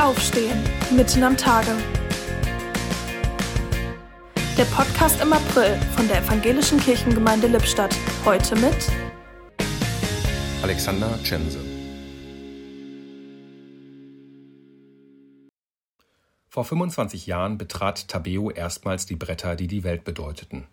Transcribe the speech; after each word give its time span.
Aufstehen, 0.00 0.58
mitten 0.96 1.22
am 1.22 1.36
Tage. 1.36 1.72
Der 4.56 4.64
Podcast 4.64 5.20
im 5.20 5.30
April 5.30 5.78
von 5.94 6.08
der 6.08 6.22
Evangelischen 6.22 6.80
Kirchengemeinde 6.80 7.48
Lippstadt. 7.48 7.94
Heute 8.24 8.56
mit 8.56 8.90
Alexander 10.62 11.18
Cemse. 11.22 11.58
Vor 16.48 16.64
25 16.64 17.26
Jahren 17.26 17.58
betrat 17.58 18.08
Tabeo 18.08 18.50
erstmals 18.50 19.04
die 19.04 19.16
Bretter, 19.16 19.54
die 19.54 19.66
die 19.66 19.84
Welt 19.84 20.04
bedeuteten. 20.04 20.66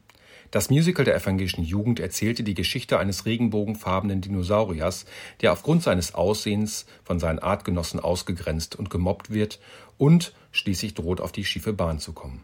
Das 0.51 0.69
Musical 0.69 1.03
der 1.03 1.15
evangelischen 1.15 1.63
Jugend 1.63 1.99
erzählte 1.99 2.43
die 2.43 2.53
Geschichte 2.53 2.99
eines 2.99 3.25
regenbogenfarbenen 3.25 4.21
Dinosauriers, 4.21 5.05
der 5.41 5.51
aufgrund 5.51 5.83
seines 5.83 6.15
Aussehens 6.15 6.85
von 7.03 7.19
seinen 7.19 7.39
Artgenossen 7.39 7.99
ausgegrenzt 7.99 8.75
und 8.75 8.89
gemobbt 8.89 9.29
wird 9.29 9.59
und 9.97 10.33
schließlich 10.51 10.93
droht, 10.93 11.19
auf 11.19 11.33
die 11.33 11.43
schiefe 11.43 11.73
Bahn 11.73 11.99
zu 11.99 12.13
kommen. 12.13 12.43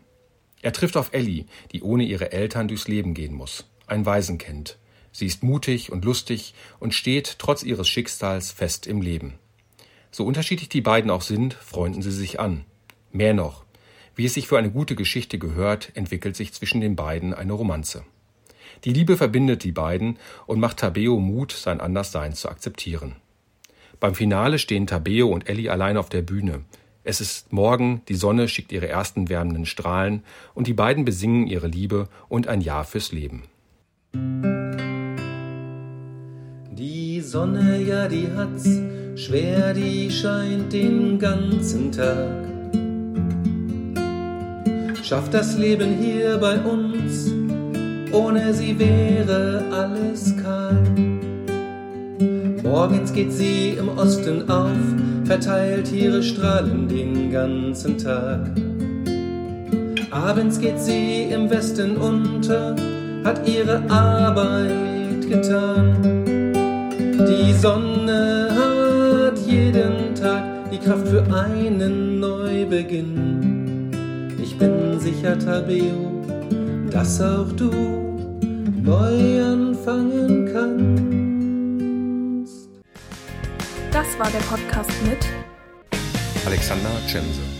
Er 0.61 0.73
trifft 0.73 0.97
auf 0.97 1.13
Ellie, 1.13 1.45
die 1.71 1.81
ohne 1.81 2.03
ihre 2.03 2.31
Eltern 2.31 2.67
durchs 2.67 2.87
Leben 2.87 3.13
gehen 3.13 3.33
muss, 3.33 3.69
ein 3.87 4.05
Waisenkind. 4.05 4.77
Sie 5.11 5.27
ist 5.27 5.43
mutig 5.43 5.91
und 5.91 6.03
lustig 6.03 6.53
und 6.79 6.93
steht 6.93 7.37
trotz 7.37 7.63
ihres 7.63 7.87
Schicksals 7.87 8.51
fest 8.51 8.87
im 8.87 9.01
Leben. 9.01 9.35
So 10.11 10.25
unterschiedlich 10.25 10.69
die 10.69 10.81
beiden 10.81 11.11
auch 11.11 11.21
sind, 11.21 11.53
freunden 11.53 12.01
sie 12.01 12.11
sich 12.11 12.39
an. 12.39 12.65
Mehr 13.11 13.33
noch, 13.33 13.62
wie 14.15 14.25
es 14.25 14.33
sich 14.33 14.47
für 14.47 14.57
eine 14.57 14.71
gute 14.71 14.95
Geschichte 14.95 15.39
gehört, 15.39 15.91
entwickelt 15.95 16.35
sich 16.35 16.53
zwischen 16.53 16.81
den 16.81 16.95
beiden 16.95 17.33
eine 17.33 17.53
Romanze. 17.53 18.03
Die 18.83 18.93
Liebe 18.93 19.17
verbindet 19.17 19.63
die 19.63 19.71
beiden 19.71 20.17
und 20.45 20.59
macht 20.59 20.77
Tabeo 20.77 21.19
Mut, 21.19 21.51
sein 21.51 21.79
Anderssein 21.79 22.33
zu 22.33 22.49
akzeptieren. 22.49 23.15
Beim 23.99 24.15
Finale 24.15 24.59
stehen 24.59 24.87
Tabeo 24.87 25.29
und 25.29 25.47
Ellie 25.47 25.71
allein 25.71 25.97
auf 25.97 26.09
der 26.09 26.21
Bühne. 26.21 26.61
Es 27.05 27.21
ist 27.21 27.51
morgen, 27.51 28.01
die 28.07 28.15
Sonne 28.15 28.47
schickt 28.47 28.71
ihre 28.71 28.87
ersten 28.87 29.29
wärmenden 29.29 29.65
Strahlen 29.65 30.23
und 30.53 30.67
die 30.67 30.73
beiden 30.73 31.05
besingen 31.05 31.47
ihre 31.47 31.67
Liebe 31.67 32.09
und 32.29 32.47
ein 32.47 32.61
Ja 32.61 32.83
fürs 32.83 33.11
Leben. 33.11 33.43
Die 36.71 37.21
Sonne, 37.21 37.81
ja, 37.81 38.07
die 38.07 38.27
hat's 38.35 38.67
schwer, 39.15 39.73
die 39.73 40.11
scheint 40.11 40.71
den 40.73 41.19
ganzen 41.19 41.91
Tag 41.91 42.52
schafft 45.03 45.33
das 45.33 45.57
Leben 45.57 45.97
hier 45.99 46.37
bei 46.37 46.57
uns, 46.59 47.31
ohne 48.13 48.53
sie 48.53 48.77
wäre 48.79 49.61
alles 49.71 50.33
kahl. 50.41 50.81
Morgens 52.63 53.11
geht 53.11 53.31
sie 53.33 53.71
im 53.77 53.89
Osten 53.97 54.49
auf, 54.49 54.77
verteilt 55.25 55.91
ihre 55.91 56.23
Strahlen 56.23 56.87
den 56.87 57.31
ganzen 57.31 57.97
Tag. 57.97 58.49
Abends 60.11 60.59
geht 60.59 60.79
sie 60.79 61.23
im 61.23 61.49
Westen 61.49 61.97
unter, 61.97 62.75
hat 63.25 63.47
ihre 63.47 63.81
Arbeit 63.89 65.27
getan. 65.27 66.23
Die 67.27 67.53
Sonne 67.53 68.49
hat 68.51 69.37
jeden 69.45 70.15
Tag 70.15 70.43
die 70.71 70.77
Kraft 70.77 71.07
für 71.07 71.23
einen 71.33 72.19
Neubeginn 72.19 73.42
bin 74.59 74.99
sicher, 74.99 75.39
Tabeo, 75.39 76.21
dass 76.91 77.21
auch 77.21 77.49
du 77.53 77.71
neu 78.83 79.41
anfangen 79.41 80.49
kannst. 80.51 82.67
Das 83.91 84.07
war 84.19 84.29
der 84.31 84.39
Podcast 84.39 84.91
mit 85.03 85.25
Alexander 86.45 86.89
Cemse. 87.07 87.52